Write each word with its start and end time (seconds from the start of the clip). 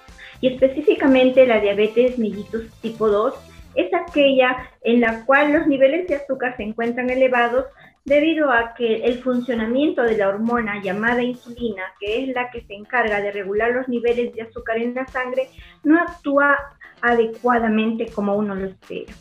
y 0.40 0.48
específicamente 0.48 1.46
la 1.46 1.60
diabetes 1.60 2.18
mellitus 2.18 2.70
tipo 2.80 3.08
2 3.08 3.34
es 3.74 3.92
aquella 3.94 4.70
en 4.82 5.00
la 5.00 5.24
cual 5.24 5.52
los 5.52 5.66
niveles 5.66 6.06
de 6.08 6.16
azúcar 6.16 6.56
se 6.56 6.64
encuentran 6.64 7.10
elevados 7.10 7.66
debido 8.04 8.50
a 8.50 8.74
que 8.74 9.04
el 9.04 9.18
funcionamiento 9.18 10.02
de 10.02 10.16
la 10.16 10.28
hormona 10.28 10.82
llamada 10.82 11.22
insulina, 11.22 11.82
que 12.00 12.22
es 12.22 12.28
la 12.34 12.50
que 12.50 12.62
se 12.62 12.74
encarga 12.74 13.20
de 13.20 13.30
regular 13.30 13.72
los 13.72 13.88
niveles 13.88 14.34
de 14.34 14.42
azúcar 14.42 14.78
en 14.78 14.94
la 14.94 15.06
sangre, 15.06 15.48
no 15.84 16.00
actúa 16.00 16.58
adecuadamente 17.02 18.06
como 18.06 18.36
uno 18.36 18.54
lo 18.54 18.66
espera. 18.66 19.12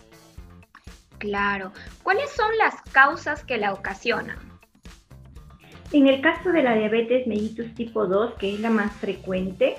Claro. 1.20 1.72
¿Cuáles 2.02 2.32
son 2.32 2.50
las 2.58 2.82
causas 2.92 3.44
que 3.44 3.58
la 3.58 3.74
ocasionan? 3.74 4.38
En 5.92 6.08
el 6.08 6.22
caso 6.22 6.52
de 6.52 6.64
la 6.64 6.76
diabetes 6.76 7.28
mellitus 7.28 7.74
tipo 7.76 8.06
2, 8.06 8.36
que 8.36 8.54
es 8.54 8.60
la 8.60 8.70
más 8.70 8.92
frecuente, 8.94 9.76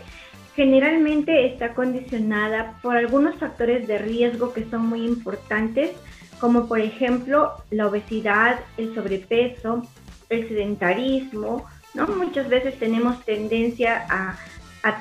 generalmente 0.57 1.47
está 1.47 1.75
condicionada 1.75 2.79
por 2.83 2.97
algunos 2.97 3.37
factores 3.37 3.87
de 3.87 3.99
riesgo 3.99 4.53
que 4.53 4.69
son 4.69 4.87
muy 4.87 5.07
importantes, 5.07 5.93
como 6.41 6.67
por 6.67 6.81
ejemplo 6.81 7.55
la 7.71 7.87
obesidad, 7.87 8.61
el 8.77 8.95
sobrepeso, 8.95 9.83
el 10.29 10.49
sedentarismo, 10.49 11.67
¿no? 11.95 12.07
Muchas 12.09 12.49
veces 12.49 12.79
tenemos 12.79 13.25
tendencia 13.25 14.07
a, 14.09 14.37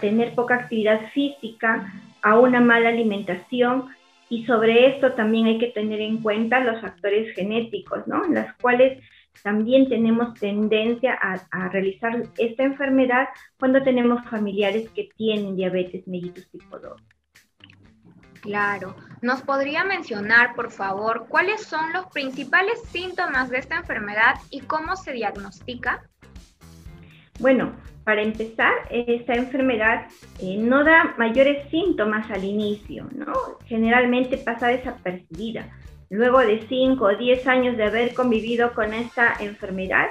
tener 0.01 0.35
poca 0.35 0.55
actividad 0.55 1.09
física, 1.13 1.93
a 2.21 2.37
una 2.37 2.59
mala 2.59 2.89
alimentación 2.89 3.85
y 4.29 4.45
sobre 4.45 4.95
esto 4.95 5.13
también 5.13 5.47
hay 5.47 5.57
que 5.57 5.67
tener 5.67 5.99
en 5.99 6.21
cuenta 6.21 6.59
los 6.59 6.81
factores 6.81 7.33
genéticos, 7.35 8.07
¿no? 8.07 8.25
En 8.25 8.35
las 8.35 8.55
cuales 8.57 9.03
también 9.43 9.89
tenemos 9.89 10.33
tendencia 10.39 11.17
a, 11.21 11.41
a, 11.51 11.69
realizar 11.69 12.23
esta 12.37 12.63
enfermedad 12.63 13.29
cuando 13.57 13.81
tenemos 13.83 14.23
familiares 14.29 14.89
que 14.89 15.09
tienen 15.15 15.55
diabetes 15.55 16.07
mellitus 16.07 16.49
tipo 16.49 16.77
2. 16.77 17.01
Claro. 18.41 18.95
¿Nos 19.21 19.41
podría 19.41 19.83
mencionar, 19.83 20.55
por 20.55 20.71
favor, 20.71 21.27
cuáles 21.27 21.61
son 21.61 21.91
los 21.93 22.07
principales 22.07 22.81
síntomas 22.83 23.49
de 23.49 23.57
esta 23.57 23.77
enfermedad 23.77 24.35
y 24.49 24.61
cómo 24.61 24.95
se 24.95 25.11
diagnostica? 25.11 26.03
Bueno, 27.39 27.73
para 28.09 28.23
empezar, 28.23 28.73
esta 28.89 29.35
enfermedad 29.35 30.07
eh, 30.39 30.57
no 30.57 30.83
da 30.83 31.13
mayores 31.19 31.69
síntomas 31.69 32.27
al 32.31 32.43
inicio, 32.43 33.07
¿no? 33.13 33.33
Generalmente 33.67 34.37
pasa 34.37 34.69
desapercibida. 34.69 35.67
Luego 36.09 36.39
de 36.39 36.65
5 36.67 37.05
o 37.05 37.15
10 37.15 37.45
años 37.45 37.77
de 37.77 37.83
haber 37.83 38.15
convivido 38.15 38.73
con 38.73 38.95
esta 38.95 39.35
enfermedad, 39.39 40.07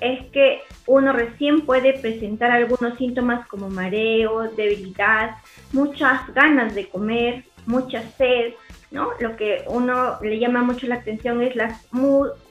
es 0.00 0.24
que 0.30 0.60
uno 0.86 1.12
recién 1.12 1.66
puede 1.66 1.92
presentar 1.98 2.50
algunos 2.50 2.96
síntomas 2.96 3.46
como 3.46 3.68
mareo, 3.68 4.44
debilidad, 4.56 5.36
muchas 5.74 6.26
ganas 6.32 6.74
de 6.74 6.88
comer, 6.88 7.44
mucha 7.66 8.00
sed, 8.16 8.54
¿no? 8.90 9.10
Lo 9.20 9.36
que 9.36 9.64
uno 9.66 10.18
le 10.22 10.38
llama 10.38 10.62
mucho 10.62 10.86
la 10.86 10.94
atención 10.94 11.42
es 11.42 11.54
la 11.56 11.78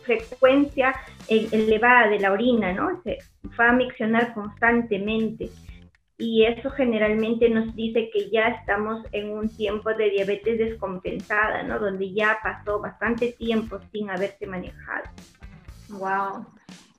frecuencia 0.03 0.93
elevada 1.27 2.07
de 2.09 2.19
la 2.19 2.31
orina, 2.31 2.73
¿no? 2.73 3.01
Se 3.03 3.17
va 3.59 3.69
a 3.69 3.73
miccionar 3.73 4.33
constantemente 4.33 5.49
y 6.17 6.45
eso 6.45 6.69
generalmente 6.69 7.49
nos 7.49 7.75
dice 7.75 8.09
que 8.13 8.29
ya 8.29 8.47
estamos 8.47 9.05
en 9.11 9.31
un 9.31 9.49
tiempo 9.49 9.93
de 9.93 10.11
diabetes 10.11 10.57
descompensada, 10.57 11.63
¿no? 11.63 11.79
Donde 11.79 12.13
ya 12.13 12.37
pasó 12.41 12.79
bastante 12.79 13.33
tiempo 13.33 13.79
sin 13.91 14.09
haberse 14.09 14.45
manejado. 14.45 15.09
Wow. 15.89 16.45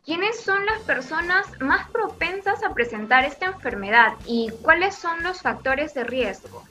¿Quiénes 0.05 0.39
son 0.41 0.67
las 0.67 0.81
personas 0.81 1.47
más 1.61 1.89
propensas 1.91 2.63
a 2.63 2.75
presentar 2.75 3.25
esta 3.25 3.47
enfermedad 3.47 4.13
y 4.27 4.51
cuáles 4.61 4.95
son 4.95 5.23
los 5.23 5.41
factores 5.41 5.95
de 5.95 6.05
riesgo? 6.05 6.63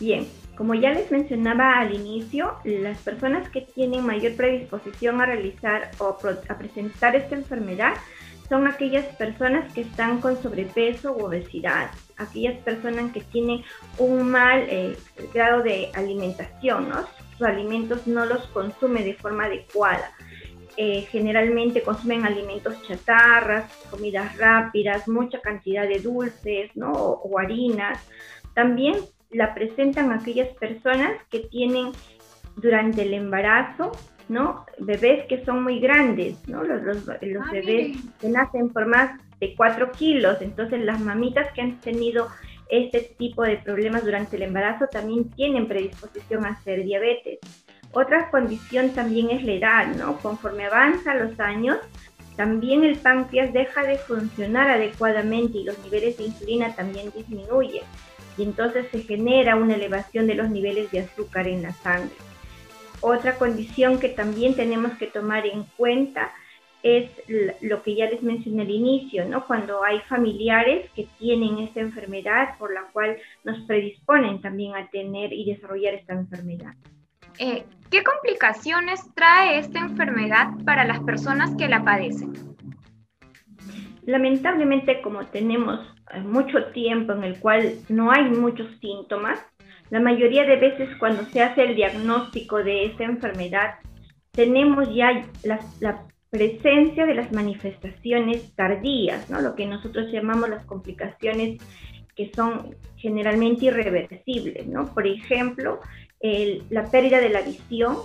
Bien, 0.00 0.26
como 0.58 0.74
ya 0.74 0.92
les 0.92 1.08
mencionaba 1.12 1.78
al 1.78 1.94
inicio, 1.94 2.56
las 2.64 2.98
personas 2.98 3.48
que 3.48 3.60
tienen 3.60 4.04
mayor 4.04 4.34
predisposición 4.34 5.20
a 5.20 5.26
realizar 5.26 5.92
o 5.98 6.18
a 6.48 6.58
presentar 6.58 7.14
esta 7.14 7.36
enfermedad 7.36 7.94
son 8.48 8.66
aquellas 8.66 9.04
personas 9.14 9.72
que 9.72 9.82
están 9.82 10.20
con 10.20 10.42
sobrepeso 10.42 11.12
u 11.12 11.26
obesidad, 11.26 11.92
aquellas 12.16 12.58
personas 12.64 13.12
que 13.12 13.20
tienen 13.20 13.62
un 13.98 14.28
mal 14.28 14.64
eh, 14.68 14.96
grado 15.32 15.62
de 15.62 15.92
alimentación, 15.94 16.88
¿no? 16.88 17.06
sus 17.36 17.46
alimentos 17.46 18.08
no 18.08 18.26
los 18.26 18.44
consume 18.48 19.04
de 19.04 19.14
forma 19.14 19.44
adecuada. 19.44 20.10
Eh, 20.76 21.06
generalmente 21.10 21.82
consumen 21.82 22.26
alimentos 22.26 22.82
chatarras, 22.82 23.72
comidas 23.90 24.36
rápidas, 24.36 25.06
mucha 25.06 25.40
cantidad 25.40 25.86
de 25.86 26.00
dulces 26.00 26.72
¿no? 26.74 26.90
o, 26.90 27.28
o 27.28 27.38
harinas. 27.38 28.04
También 28.54 28.96
la 29.30 29.54
presentan 29.54 30.12
aquellas 30.12 30.48
personas 30.56 31.12
que 31.30 31.40
tienen 31.40 31.92
durante 32.56 33.02
el 33.02 33.14
embarazo, 33.14 33.92
¿no? 34.28 34.64
Bebés 34.78 35.26
que 35.26 35.44
son 35.44 35.62
muy 35.62 35.80
grandes, 35.80 36.36
¿no? 36.48 36.62
Los, 36.64 36.82
los, 36.82 37.08
ah, 37.08 37.18
bebés 37.20 37.96
que 38.20 38.28
nacen 38.28 38.70
por 38.70 38.86
más 38.86 39.20
de 39.40 39.54
4 39.54 39.92
kilos, 39.92 40.40
entonces 40.40 40.80
las 40.80 41.00
mamitas 41.00 41.52
que 41.52 41.60
han 41.60 41.80
tenido 41.80 42.28
este 42.70 43.00
tipo 43.18 43.42
de 43.42 43.56
problemas 43.56 44.04
durante 44.04 44.36
el 44.36 44.42
embarazo 44.42 44.86
también 44.88 45.30
tienen 45.30 45.68
predisposición 45.68 46.44
a 46.44 46.50
hacer 46.50 46.84
diabetes. 46.84 47.38
Otra 47.92 48.30
condición 48.30 48.90
también 48.90 49.30
es 49.30 49.42
la 49.44 49.52
edad, 49.52 49.86
¿no? 49.96 50.18
Conforme 50.18 50.66
avanza 50.66 51.14
los 51.14 51.38
años, 51.40 51.78
también 52.36 52.84
el 52.84 52.98
páncreas 52.98 53.52
deja 53.52 53.82
de 53.82 53.96
funcionar 53.96 54.70
adecuadamente 54.70 55.58
y 55.58 55.64
los 55.64 55.78
niveles 55.78 56.18
de 56.18 56.24
insulina 56.24 56.74
también 56.74 57.10
disminuyen 57.16 57.82
y 58.38 58.44
entonces 58.44 58.86
se 58.90 59.02
genera 59.02 59.56
una 59.56 59.74
elevación 59.74 60.26
de 60.26 60.36
los 60.36 60.48
niveles 60.48 60.90
de 60.90 61.00
azúcar 61.00 61.48
en 61.48 61.62
la 61.62 61.72
sangre. 61.72 62.14
Otra 63.00 63.36
condición 63.36 63.98
que 63.98 64.08
también 64.08 64.54
tenemos 64.54 64.92
que 64.98 65.06
tomar 65.06 65.46
en 65.46 65.64
cuenta 65.76 66.32
es 66.82 67.10
lo 67.60 67.82
que 67.82 67.96
ya 67.96 68.08
les 68.08 68.22
mencioné 68.22 68.62
al 68.62 68.70
inicio, 68.70 69.28
¿no? 69.28 69.46
Cuando 69.46 69.82
hay 69.84 70.00
familiares 70.00 70.88
que 70.94 71.08
tienen 71.18 71.58
esta 71.58 71.80
enfermedad 71.80 72.56
por 72.58 72.72
la 72.72 72.82
cual 72.92 73.18
nos 73.44 73.60
predisponen 73.66 74.40
también 74.40 74.76
a 74.76 74.88
tener 74.88 75.32
y 75.32 75.44
desarrollar 75.44 75.94
esta 75.94 76.14
enfermedad. 76.14 76.74
Eh, 77.38 77.64
¿Qué 77.90 78.02
complicaciones 78.02 79.00
trae 79.14 79.58
esta 79.58 79.80
enfermedad 79.80 80.48
para 80.64 80.84
las 80.84 81.00
personas 81.00 81.54
que 81.56 81.68
la 81.68 81.84
padecen? 81.84 82.32
Lamentablemente 84.08 85.02
como 85.02 85.26
tenemos 85.26 85.80
eh, 86.14 86.20
mucho 86.20 86.64
tiempo 86.72 87.12
en 87.12 87.24
el 87.24 87.38
cual 87.38 87.74
no 87.90 88.10
hay 88.10 88.24
muchos 88.24 88.66
síntomas, 88.80 89.38
la 89.90 90.00
mayoría 90.00 90.44
de 90.46 90.56
veces 90.56 90.88
cuando 90.98 91.24
se 91.26 91.42
hace 91.42 91.64
el 91.64 91.76
diagnóstico 91.76 92.56
de 92.64 92.86
esta 92.86 93.04
enfermedad, 93.04 93.74
tenemos 94.32 94.94
ya 94.94 95.26
la, 95.42 96.04
presencia 96.30 97.06
de 97.06 97.14
las 97.14 97.32
manifestaciones 97.32 98.54
tardías, 98.54 99.30
¿no? 99.30 99.40
lo 99.40 99.54
que 99.54 99.64
nosotros 99.64 100.12
llamamos 100.12 100.50
las 100.50 100.64
complicaciones 100.66 101.58
que 102.14 102.30
son 102.34 102.76
generalmente 102.96 103.66
irreversibles. 103.66 104.66
¿no? 104.66 104.92
Por 104.92 105.06
ejemplo, 105.06 105.80
la 106.68 106.84
pérdida 106.90 107.20
de 107.20 107.30
la 107.30 107.40
visión 107.40 107.96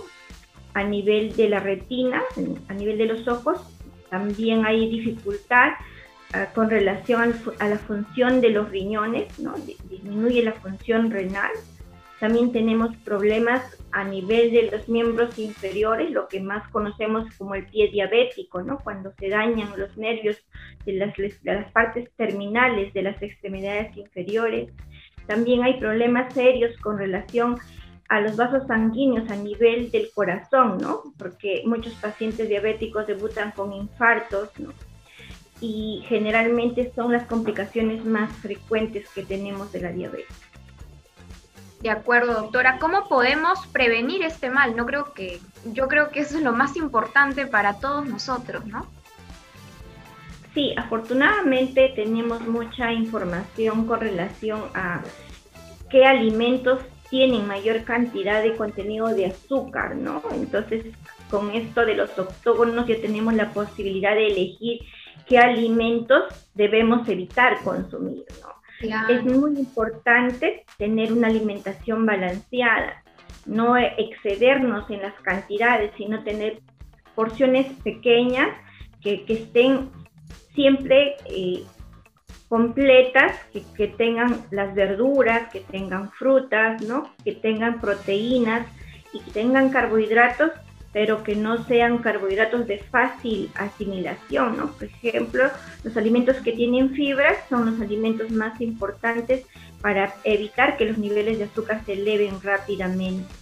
a 0.72 0.84
nivel 0.84 1.36
de 1.36 1.50
la 1.50 1.60
retina, 1.60 2.22
a 2.68 2.72
nivel 2.72 2.96
de 2.96 3.06
los 3.06 3.28
ojos, 3.28 3.73
también 4.14 4.64
hay 4.64 4.88
dificultad 4.88 5.72
ah, 6.34 6.46
con 6.54 6.70
relación 6.70 7.34
a 7.58 7.68
la 7.68 7.78
función 7.78 8.40
de 8.40 8.50
los 8.50 8.70
riñones, 8.70 9.40
¿no? 9.40 9.54
disminuye 9.90 10.40
la 10.44 10.52
función 10.52 11.10
renal. 11.10 11.50
También 12.20 12.52
tenemos 12.52 12.94
problemas 12.98 13.60
a 13.90 14.04
nivel 14.04 14.52
de 14.52 14.70
los 14.70 14.88
miembros 14.88 15.36
inferiores, 15.36 16.12
lo 16.12 16.28
que 16.28 16.38
más 16.40 16.62
conocemos 16.70 17.26
como 17.36 17.56
el 17.56 17.66
pie 17.66 17.90
diabético, 17.90 18.62
¿no? 18.62 18.78
Cuando 18.78 19.12
se 19.18 19.30
dañan 19.30 19.68
los 19.76 19.96
nervios 19.96 20.36
de 20.86 20.92
las, 20.92 21.12
de 21.16 21.54
las 21.54 21.72
partes 21.72 22.08
terminales 22.16 22.94
de 22.94 23.02
las 23.02 23.20
extremidades 23.20 23.96
inferiores. 23.96 24.70
También 25.26 25.64
hay 25.64 25.80
problemas 25.80 26.32
serios 26.32 26.72
con 26.82 26.98
relación 26.98 27.56
a 27.56 27.83
los 28.20 28.36
vasos 28.36 28.66
sanguíneos 28.66 29.30
a 29.30 29.36
nivel 29.36 29.90
del 29.90 30.10
corazón, 30.14 30.78
¿no? 30.78 31.02
Porque 31.18 31.62
muchos 31.66 31.94
pacientes 31.94 32.48
diabéticos 32.48 33.06
debutan 33.06 33.50
con 33.52 33.72
infartos, 33.72 34.50
¿no? 34.58 34.72
Y 35.60 36.04
generalmente 36.08 36.92
son 36.94 37.12
las 37.12 37.26
complicaciones 37.26 38.04
más 38.04 38.30
frecuentes 38.36 39.08
que 39.08 39.22
tenemos 39.24 39.72
de 39.72 39.80
la 39.80 39.92
diabetes. 39.92 40.36
De 41.80 41.90
acuerdo, 41.90 42.32
doctora. 42.34 42.78
¿Cómo 42.78 43.08
podemos 43.08 43.66
prevenir 43.66 44.22
este 44.22 44.48
mal? 44.48 44.74
No 44.74 44.86
creo 44.86 45.12
que, 45.12 45.40
yo 45.72 45.86
creo 45.86 46.10
que 46.10 46.20
eso 46.20 46.38
es 46.38 46.42
lo 46.42 46.52
más 46.52 46.76
importante 46.76 47.46
para 47.46 47.74
todos 47.78 48.06
nosotros, 48.06 48.64
¿no? 48.66 48.86
Sí, 50.54 50.72
afortunadamente 50.76 51.92
tenemos 51.96 52.40
mucha 52.46 52.92
información 52.92 53.86
con 53.86 54.00
relación 54.00 54.62
a 54.72 55.02
qué 55.90 56.06
alimentos 56.06 56.80
tienen 57.14 57.46
mayor 57.46 57.84
cantidad 57.84 58.42
de 58.42 58.56
contenido 58.56 59.06
de 59.06 59.26
azúcar, 59.26 59.94
¿no? 59.94 60.20
Entonces, 60.32 60.84
con 61.30 61.52
esto 61.52 61.86
de 61.86 61.94
los 61.94 62.18
octógonos 62.18 62.88
ya 62.88 63.00
tenemos 63.00 63.34
la 63.34 63.52
posibilidad 63.52 64.16
de 64.16 64.26
elegir 64.26 64.80
qué 65.28 65.38
alimentos 65.38 66.24
debemos 66.54 67.08
evitar 67.08 67.62
consumir, 67.62 68.24
¿no? 68.42 69.08
Es 69.08 69.22
muy 69.22 69.56
importante 69.60 70.64
tener 70.76 71.12
una 71.12 71.28
alimentación 71.28 72.04
balanceada, 72.04 73.04
no 73.46 73.76
excedernos 73.76 74.90
en 74.90 75.02
las 75.02 75.14
cantidades, 75.20 75.92
sino 75.96 76.24
tener 76.24 76.62
porciones 77.14 77.72
pequeñas 77.84 78.48
que, 79.00 79.24
estén 79.28 79.88
siempre 80.52 81.14
eh, 81.26 81.62
completas, 82.54 83.34
que, 83.76 83.88
tengan 83.88 84.46
las 84.52 84.76
verduras, 84.76 85.50
que 85.50 85.58
tengan 85.58 86.12
frutas, 86.12 86.80
¿no? 86.82 87.10
Que 87.24 87.32
tengan 87.32 87.80
proteínas 87.80 88.64
y 89.12 89.18
que 89.18 89.32
tengan 89.32 89.70
carbohidratos, 89.70 90.52
pero 90.92 91.24
que 91.24 91.34
no 91.34 91.64
sean 91.64 91.98
carbohidratos 91.98 92.68
de 92.68 92.78
fácil 92.78 93.50
asimilación, 93.56 94.56
¿no? 94.56 94.70
Por 94.70 94.84
ejemplo, 94.84 95.50
los 95.82 95.96
alimentos 95.96 96.36
que 96.44 96.52
tienen 96.52 96.90
fibras 96.90 97.38
son 97.48 97.72
los 97.72 97.80
alimentos 97.80 98.30
más 98.30 98.60
importantes 98.60 99.44
para 99.80 100.14
evitar 100.22 100.76
que 100.76 100.84
los 100.84 100.96
niveles 100.96 101.38
de 101.38 101.46
azúcar 101.46 101.84
se 101.84 101.94
eleven 101.94 102.40
rápidamente. 102.40 103.34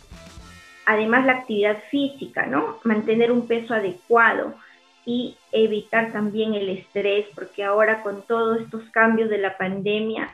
Además, 0.86 1.26
la 1.26 1.34
actividad 1.34 1.76
física, 1.90 2.46
¿no? 2.46 2.78
Mantener 2.84 3.30
un 3.30 3.46
peso 3.46 3.74
adecuado, 3.74 4.54
y 5.04 5.36
evitar 5.50 6.12
también 6.12 6.54
el 6.54 6.68
estrés, 6.68 7.26
porque 7.34 7.64
ahora 7.64 8.02
con 8.02 8.22
todos 8.22 8.60
estos 8.60 8.88
cambios 8.90 9.30
de 9.30 9.38
la 9.38 9.56
pandemia, 9.56 10.32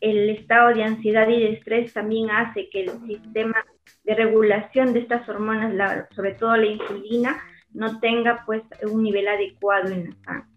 el 0.00 0.30
estado 0.30 0.74
de 0.74 0.84
ansiedad 0.84 1.28
y 1.28 1.40
de 1.40 1.52
estrés 1.52 1.92
también 1.92 2.30
hace 2.30 2.68
que 2.68 2.82
el 2.82 2.90
sistema 3.06 3.64
de 4.04 4.14
regulación 4.14 4.92
de 4.92 5.00
estas 5.00 5.28
hormonas, 5.28 6.08
sobre 6.14 6.34
todo 6.34 6.56
la 6.56 6.66
insulina, 6.66 7.42
no 7.72 8.00
tenga 8.00 8.42
pues 8.44 8.62
un 8.82 9.02
nivel 9.02 9.28
adecuado 9.28 9.88
en 9.92 10.10
la 10.10 10.16
sangre. 10.24 10.52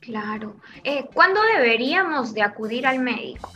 Claro. 0.00 0.56
Eh, 0.82 1.06
¿Cuándo 1.14 1.40
deberíamos 1.56 2.34
de 2.34 2.42
acudir 2.42 2.86
al 2.86 2.98
médico? 2.98 3.52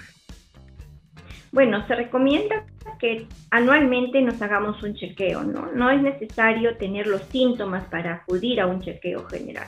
Bueno, 1.50 1.84
se 1.88 1.96
recomienda 1.96 2.64
que 2.98 3.26
anualmente 3.50 4.20
nos 4.22 4.40
hagamos 4.40 4.82
un 4.82 4.94
chequeo, 4.94 5.44
¿no? 5.44 5.72
No 5.72 5.90
es 5.90 6.00
necesario 6.02 6.76
tener 6.76 7.06
los 7.06 7.22
síntomas 7.24 7.84
para 7.86 8.14
acudir 8.14 8.60
a 8.60 8.66
un 8.66 8.80
chequeo 8.80 9.24
general. 9.26 9.66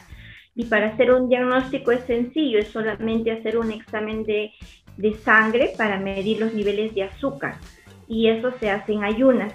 Y 0.54 0.64
para 0.64 0.88
hacer 0.88 1.12
un 1.12 1.28
diagnóstico 1.28 1.92
es 1.92 2.04
sencillo, 2.04 2.58
es 2.58 2.68
solamente 2.68 3.30
hacer 3.30 3.58
un 3.58 3.70
examen 3.70 4.24
de, 4.24 4.52
de 4.96 5.14
sangre 5.14 5.72
para 5.76 5.98
medir 5.98 6.40
los 6.40 6.52
niveles 6.52 6.94
de 6.94 7.04
azúcar. 7.04 7.56
Y 8.08 8.28
eso 8.28 8.52
se 8.58 8.70
hace 8.70 8.92
en 8.92 9.04
ayunas. 9.04 9.52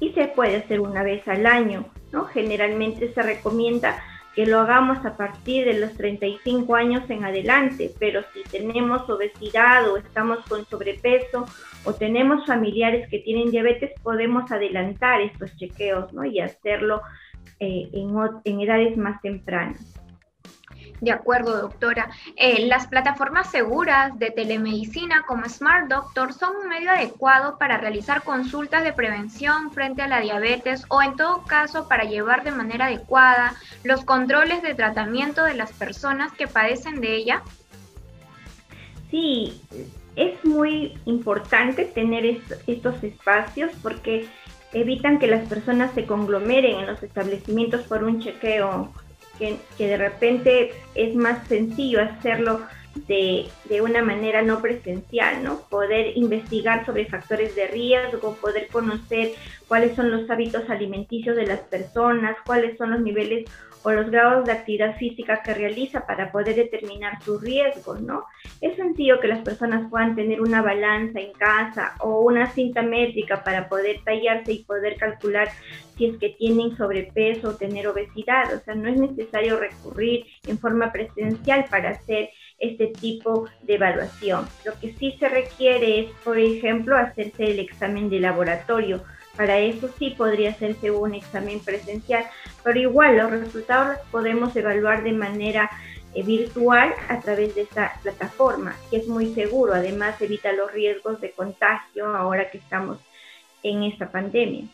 Y 0.00 0.10
se 0.12 0.26
puede 0.28 0.56
hacer 0.56 0.80
una 0.80 1.04
vez 1.04 1.26
al 1.28 1.46
año, 1.46 1.86
¿no? 2.12 2.24
Generalmente 2.24 3.12
se 3.14 3.22
recomienda 3.22 4.02
que 4.34 4.46
lo 4.46 4.60
hagamos 4.60 5.04
a 5.04 5.16
partir 5.16 5.64
de 5.66 5.78
los 5.78 5.92
35 5.94 6.74
años 6.74 7.08
en 7.10 7.24
adelante, 7.24 7.90
pero 7.98 8.22
si 8.32 8.42
tenemos 8.44 9.08
obesidad 9.08 9.88
o 9.90 9.98
estamos 9.98 10.38
con 10.48 10.64
sobrepeso 10.66 11.46
o 11.84 11.94
tenemos 11.94 12.46
familiares 12.46 13.08
que 13.08 13.18
tienen 13.18 13.50
diabetes, 13.50 13.90
podemos 14.02 14.50
adelantar 14.50 15.20
estos 15.20 15.54
chequeos 15.56 16.12
¿no? 16.12 16.24
y 16.24 16.40
hacerlo 16.40 17.02
eh, 17.60 17.88
en, 17.92 18.14
en 18.44 18.60
edades 18.60 18.96
más 18.96 19.20
tempranas. 19.20 20.01
De 21.02 21.10
acuerdo, 21.10 21.60
doctora. 21.60 22.10
Eh, 22.36 22.66
las 22.66 22.86
plataformas 22.86 23.50
seguras 23.50 24.16
de 24.20 24.30
telemedicina 24.30 25.24
como 25.26 25.48
Smart 25.48 25.88
Doctor 25.88 26.32
son 26.32 26.54
un 26.54 26.68
medio 26.68 26.92
adecuado 26.92 27.58
para 27.58 27.76
realizar 27.76 28.22
consultas 28.22 28.84
de 28.84 28.92
prevención 28.92 29.72
frente 29.72 30.02
a 30.02 30.06
la 30.06 30.20
diabetes 30.20 30.84
o 30.90 31.02
en 31.02 31.16
todo 31.16 31.42
caso 31.42 31.88
para 31.88 32.04
llevar 32.04 32.44
de 32.44 32.52
manera 32.52 32.86
adecuada 32.86 33.56
los 33.82 34.04
controles 34.04 34.62
de 34.62 34.76
tratamiento 34.76 35.42
de 35.42 35.54
las 35.54 35.72
personas 35.72 36.30
que 36.34 36.46
padecen 36.46 37.00
de 37.00 37.16
ella. 37.16 37.42
Sí, 39.10 39.60
es 40.14 40.44
muy 40.44 40.96
importante 41.04 41.84
tener 41.84 42.40
estos 42.68 43.02
espacios 43.02 43.72
porque 43.82 44.28
evitan 44.72 45.18
que 45.18 45.26
las 45.26 45.48
personas 45.48 45.90
se 45.94 46.06
conglomeren 46.06 46.78
en 46.78 46.86
los 46.86 47.02
establecimientos 47.02 47.82
por 47.88 48.04
un 48.04 48.20
chequeo 48.20 48.92
que, 49.38 49.58
de 49.78 49.96
repente 49.96 50.72
es 50.94 51.14
más 51.14 51.46
sencillo 51.48 52.00
hacerlo 52.00 52.62
de, 53.06 53.48
de, 53.64 53.80
una 53.80 54.02
manera 54.02 54.42
no 54.42 54.60
presencial, 54.60 55.42
¿no? 55.42 55.60
Poder 55.70 56.16
investigar 56.16 56.84
sobre 56.84 57.06
factores 57.06 57.56
de 57.56 57.66
riesgo, 57.68 58.36
poder 58.36 58.68
conocer 58.68 59.32
cuáles 59.66 59.96
son 59.96 60.10
los 60.10 60.28
hábitos 60.28 60.68
alimenticios 60.68 61.34
de 61.36 61.46
las 61.46 61.60
personas, 61.60 62.36
cuáles 62.44 62.76
son 62.76 62.90
los 62.90 63.00
niveles 63.00 63.48
o 63.84 63.90
los 63.90 64.10
grados 64.10 64.44
de 64.44 64.52
actividad 64.52 64.96
física 64.96 65.42
que 65.42 65.54
realiza 65.54 66.06
para 66.06 66.30
poder 66.30 66.56
determinar 66.56 67.22
sus 67.22 67.42
riesgos, 67.42 68.00
¿no? 68.00 68.24
Es 68.60 68.76
sencillo 68.76 69.20
que 69.20 69.28
las 69.28 69.40
personas 69.40 69.88
puedan 69.90 70.14
tener 70.14 70.40
una 70.40 70.62
balanza 70.62 71.20
en 71.20 71.32
casa 71.32 71.94
o 72.00 72.20
una 72.20 72.50
cinta 72.50 72.82
métrica 72.82 73.42
para 73.44 73.68
poder 73.68 74.00
tallarse 74.04 74.52
y 74.52 74.64
poder 74.64 74.96
calcular 74.96 75.48
si 75.96 76.06
es 76.06 76.16
que 76.18 76.30
tienen 76.30 76.76
sobrepeso 76.76 77.50
o 77.50 77.56
tener 77.56 77.86
obesidad, 77.86 78.54
o 78.54 78.60
sea, 78.60 78.74
no 78.74 78.88
es 78.88 78.96
necesario 78.96 79.58
recurrir 79.58 80.26
en 80.46 80.58
forma 80.58 80.92
presencial 80.92 81.64
para 81.70 81.90
hacer 81.90 82.30
este 82.58 82.86
tipo 82.88 83.48
de 83.62 83.74
evaluación. 83.74 84.46
Lo 84.64 84.78
que 84.78 84.92
sí 84.94 85.16
se 85.18 85.28
requiere 85.28 86.00
es, 86.00 86.10
por 86.24 86.38
ejemplo, 86.38 86.96
hacerse 86.96 87.44
el 87.44 87.58
examen 87.58 88.08
de 88.08 88.20
laboratorio 88.20 89.02
para 89.36 89.58
eso 89.58 89.88
sí 89.98 90.10
podría 90.10 90.50
hacerse 90.50 90.90
un 90.90 91.14
examen 91.14 91.60
presencial, 91.60 92.26
pero 92.62 92.78
igual 92.78 93.16
los 93.16 93.30
resultados 93.30 93.96
los 93.96 94.06
podemos 94.08 94.54
evaluar 94.56 95.02
de 95.02 95.12
manera 95.12 95.70
eh, 96.14 96.22
virtual 96.22 96.94
a 97.08 97.20
través 97.20 97.54
de 97.54 97.62
esta 97.62 97.94
plataforma, 98.02 98.76
que 98.90 98.98
es 98.98 99.08
muy 99.08 99.34
seguro. 99.34 99.74
Además, 99.74 100.20
evita 100.20 100.52
los 100.52 100.70
riesgos 100.72 101.20
de 101.20 101.32
contagio 101.32 102.14
ahora 102.14 102.50
que 102.50 102.58
estamos 102.58 102.98
en 103.62 103.84
esta 103.84 104.10
pandemia. 104.10 104.66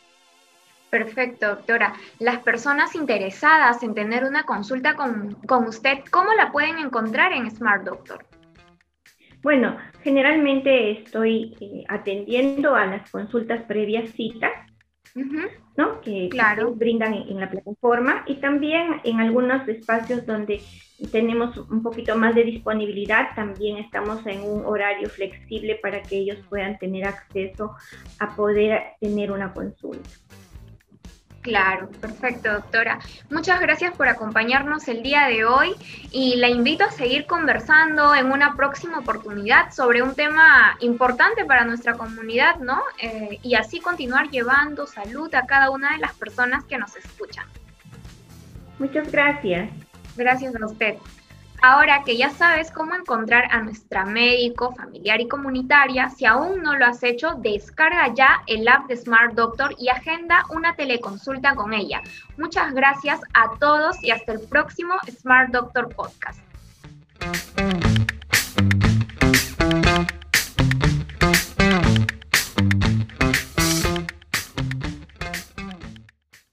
Perfecto, 0.89 1.47
doctora. 1.47 1.93
Las 2.17 2.39
personas 2.39 2.95
interesadas 2.95 3.83
en 3.83 3.93
tener 3.93 4.23
una 4.25 4.43
consulta 4.43 4.95
con, 4.95 5.35
con 5.45 5.67
usted, 5.67 5.99
¿cómo 6.09 6.33
la 6.33 6.51
pueden 6.51 6.79
encontrar 6.79 7.31
en 7.31 7.49
Smart 7.51 7.83
Doctor? 7.83 8.25
Bueno, 9.41 9.77
generalmente 10.03 10.91
estoy 10.91 11.55
eh, 11.61 11.83
atendiendo 11.87 12.75
a 12.75 12.85
las 12.85 13.09
consultas 13.09 13.63
previas 13.63 14.09
citas 14.11 14.51
¿no? 15.77 16.01
que, 16.01 16.27
claro. 16.29 16.73
brindan 16.75 17.13
en, 17.13 17.39
la 17.39 17.49
plataforma 17.49 18.23
y 18.27 18.35
también 18.35 19.01
en 19.03 19.19
algunos 19.19 19.67
espacios 19.67 20.25
donde 20.25 20.61
tenemos 21.11 21.57
un 21.57 21.81
poquito 21.81 22.15
más 22.15 22.35
de 22.35 22.43
disponibilidad, 22.43 23.29
también 23.35 23.77
estamos 23.77 24.25
en 24.27 24.41
un 24.41 24.65
horario 24.65 25.09
flexible 25.09 25.79
para 25.81 26.01
que 26.01 26.17
ellos 26.17 26.37
puedan 26.49 26.77
tener 26.77 27.05
acceso 27.05 27.75
a 28.19 28.35
poder 28.35 28.81
tener 28.99 29.31
una 29.31 29.53
consulta. 29.53 30.09
Claro, 31.41 31.89
perfecto, 32.01 32.51
doctora. 32.51 32.99
Muchas 33.29 33.61
gracias 33.61 33.95
por 33.95 34.09
acompañarnos 34.09 34.87
el 34.89 35.01
día 35.01 35.27
de 35.27 35.45
hoy 35.45 35.73
y 36.11 36.35
la 36.35 36.49
invito 36.49 36.83
a 36.83 36.91
seguir 36.91 37.25
conversando 37.27 38.13
en 38.13 38.31
una 38.31 38.55
próxima 38.57 38.99
oportunidad 38.99 39.71
sobre 39.71 40.01
un 40.01 40.15
tema 40.15 40.75
importante 40.81 41.45
para 41.45 41.63
nuestra 41.63 41.93
comunidad, 41.93 42.57
¿no? 42.57 42.81
Eh, 43.01 43.39
y 43.41 43.55
así 43.55 43.79
continuar 43.79 44.29
llevando 44.29 44.85
salud 44.85 45.33
a 45.33 45.45
cada 45.45 45.69
una 45.69 45.93
de 45.93 45.99
las 45.99 46.13
personas 46.13 46.65
que 46.65 46.77
nos 46.77 46.93
escuchan. 46.97 47.45
Muchas 48.77 49.09
gracias. 49.09 49.69
Gracias 50.17 50.53
a 50.55 50.65
usted. 50.65 50.95
Ahora 51.61 52.03
que 52.05 52.15
ya 52.15 52.29
sabes 52.29 52.71
cómo 52.71 52.95
encontrar 52.95 53.49
a 53.51 53.61
nuestra 53.61 54.05
médico, 54.05 54.73
familiar 54.75 55.19
y 55.19 55.27
comunitaria, 55.27 56.09
si 56.09 56.25
aún 56.25 56.61
no 56.63 56.77
lo 56.77 56.85
has 56.85 57.03
hecho, 57.03 57.35
descarga 57.39 58.13
ya 58.13 58.43
el 58.47 58.67
app 58.67 58.87
de 58.87 58.95
Smart 58.95 59.33
Doctor 59.33 59.75
y 59.77 59.89
agenda 59.89 60.45
una 60.51 60.75
teleconsulta 60.75 61.55
con 61.55 61.73
ella. 61.73 62.01
Muchas 62.37 62.73
gracias 62.73 63.19
a 63.33 63.57
todos 63.59 64.01
y 64.01 64.11
hasta 64.11 64.31
el 64.31 64.39
próximo 64.47 64.95
Smart 65.09 65.51
Doctor 65.51 65.93
Podcast. 65.93 66.48